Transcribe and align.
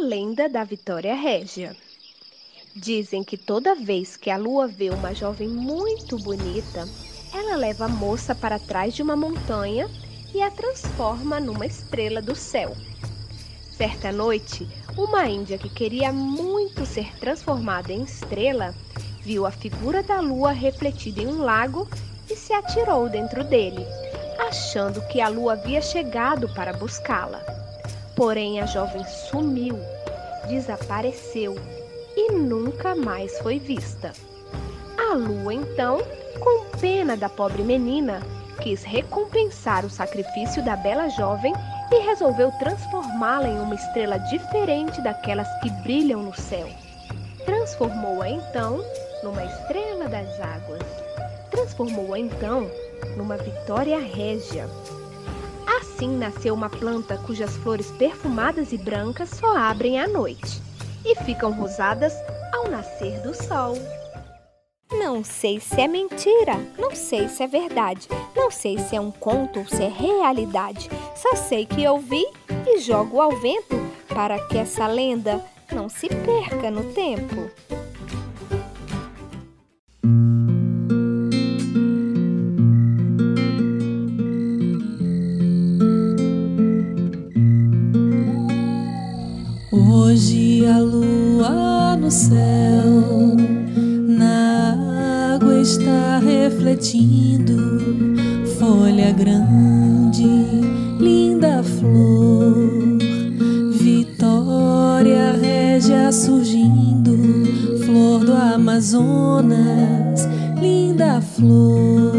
Lenda 0.00 0.48
da 0.48 0.64
Vitória 0.64 1.14
Régia. 1.14 1.76
Dizem 2.74 3.22
que 3.22 3.36
toda 3.36 3.74
vez 3.74 4.16
que 4.16 4.30
a 4.30 4.36
lua 4.38 4.66
vê 4.66 4.88
uma 4.88 5.14
jovem 5.14 5.46
muito 5.46 6.16
bonita, 6.16 6.88
ela 7.34 7.54
leva 7.54 7.84
a 7.84 7.88
moça 7.88 8.34
para 8.34 8.58
trás 8.58 8.94
de 8.94 9.02
uma 9.02 9.14
montanha 9.14 9.88
e 10.34 10.40
a 10.40 10.50
transforma 10.50 11.38
numa 11.38 11.66
estrela 11.66 12.22
do 12.22 12.34
céu. 12.34 12.74
Certa 13.76 14.10
noite, 14.10 14.66
uma 14.96 15.28
índia 15.28 15.58
que 15.58 15.68
queria 15.68 16.12
muito 16.12 16.86
ser 16.86 17.14
transformada 17.18 17.92
em 17.92 18.02
estrela 18.02 18.74
viu 19.20 19.44
a 19.44 19.50
figura 19.50 20.02
da 20.02 20.20
lua 20.20 20.52
refletida 20.52 21.20
em 21.20 21.26
um 21.26 21.42
lago 21.42 21.86
e 22.30 22.34
se 22.34 22.54
atirou 22.54 23.08
dentro 23.08 23.44
dele, 23.44 23.84
achando 24.38 25.06
que 25.08 25.20
a 25.20 25.28
lua 25.28 25.52
havia 25.52 25.82
chegado 25.82 26.48
para 26.54 26.72
buscá-la. 26.72 27.59
Porém, 28.20 28.60
a 28.60 28.66
jovem 28.66 29.02
sumiu, 29.30 29.78
desapareceu 30.46 31.56
e 32.14 32.32
nunca 32.32 32.94
mais 32.94 33.38
foi 33.38 33.58
vista. 33.58 34.12
A 34.98 35.14
lua, 35.14 35.54
então, 35.54 36.02
com 36.38 36.66
pena 36.78 37.16
da 37.16 37.30
pobre 37.30 37.62
menina, 37.62 38.20
quis 38.60 38.82
recompensar 38.82 39.86
o 39.86 39.90
sacrifício 39.90 40.62
da 40.62 40.76
bela 40.76 41.08
jovem 41.08 41.54
e 41.90 41.98
resolveu 42.00 42.52
transformá-la 42.58 43.48
em 43.48 43.58
uma 43.58 43.74
estrela 43.74 44.18
diferente 44.18 45.00
daquelas 45.00 45.48
que 45.62 45.70
brilham 45.82 46.22
no 46.22 46.34
céu. 46.34 46.68
Transformou-a 47.46 48.28
então 48.28 48.84
numa 49.22 49.42
estrela 49.46 50.10
das 50.10 50.28
águas 50.38 50.82
transformou-a 51.50 52.18
então 52.18 52.70
numa 53.16 53.38
Vitória 53.38 53.98
Régia. 53.98 54.68
Assim 56.00 56.16
nasceu 56.16 56.54
uma 56.54 56.70
planta 56.70 57.18
cujas 57.18 57.54
flores 57.58 57.90
perfumadas 57.90 58.72
e 58.72 58.78
brancas 58.78 59.28
só 59.28 59.54
abrem 59.54 60.00
à 60.00 60.08
noite 60.08 60.62
e 61.04 61.14
ficam 61.26 61.52
rosadas 61.52 62.14
ao 62.54 62.70
nascer 62.70 63.20
do 63.20 63.34
sol. 63.34 63.74
Não 64.90 65.22
sei 65.22 65.60
se 65.60 65.78
é 65.78 65.86
mentira, 65.86 66.54
não 66.78 66.94
sei 66.94 67.28
se 67.28 67.42
é 67.42 67.46
verdade, 67.46 68.08
não 68.34 68.50
sei 68.50 68.78
se 68.78 68.96
é 68.96 69.00
um 69.00 69.10
conto 69.10 69.58
ou 69.58 69.66
se 69.66 69.82
é 69.82 69.88
realidade. 69.88 70.88
Só 71.14 71.36
sei 71.36 71.66
que 71.66 71.86
ouvi 71.86 72.24
e 72.66 72.78
jogo 72.78 73.20
ao 73.20 73.32
vento 73.32 73.76
para 74.08 74.38
que 74.46 74.56
essa 74.56 74.86
lenda 74.86 75.44
não 75.70 75.90
se 75.90 76.08
perca 76.08 76.70
no 76.70 76.94
tempo. 76.94 77.50
No 92.10 92.12
céu, 92.12 93.36
na 94.08 95.32
água 95.36 95.60
está 95.60 96.18
refletindo, 96.18 97.56
folha 98.58 99.12
grande, 99.12 100.26
linda 100.98 101.62
flor, 101.62 102.98
Vitória 103.78 105.30
régia 105.40 106.10
surgindo, 106.10 107.16
flor 107.84 108.24
do 108.24 108.32
Amazonas, 108.32 110.26
linda 110.60 111.20
flor, 111.20 112.12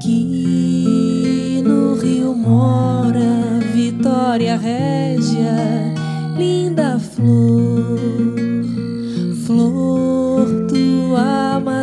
que 0.00 1.62
no 1.64 1.94
rio 1.94 2.34
mora, 2.34 3.58
Vitória 3.72 4.58
régia 4.58 5.94
linda 6.36 6.98
flor, 6.98 7.14
flor 7.14 7.63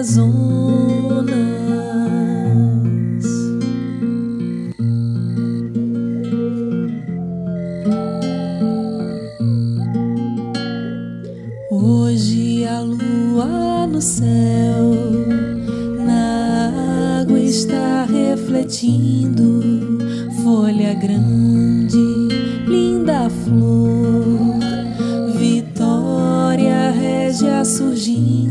Amazonas. 0.02 0.26
Hoje 11.70 12.66
a 12.66 12.82
lua 12.82 13.86
no 13.86 14.02
céu, 14.02 14.26
na 16.04 17.22
água 17.22 17.40
está 17.40 18.06
refletindo, 18.06 20.00
folha 20.44 20.96
grande, 20.96 22.28
linda 22.68 23.30
flor 23.30 24.32
Régia 27.32 27.64
surgindo, 27.64 28.12
flor 28.22 28.51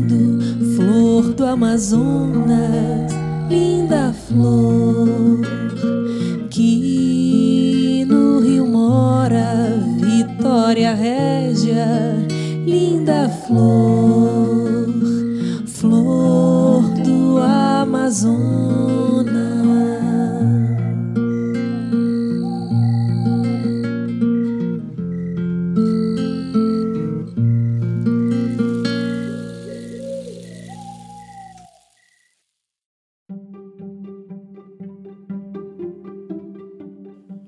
Amazonas, 1.51 3.11
linda 3.49 4.13
flor 4.13 5.41
que 6.49 8.05
no 8.07 8.39
rio 8.39 8.65
mora, 8.65 9.77
Vitória 9.97 10.93
Régia, 10.95 12.25
linda 12.65 13.27
flor, 13.45 14.00